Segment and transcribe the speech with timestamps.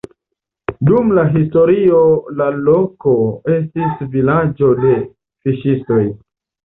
[0.87, 1.99] Dum la historio
[2.39, 3.13] la loko
[3.59, 4.97] estis vilaĝo de
[5.45, 6.01] fiŝistoj.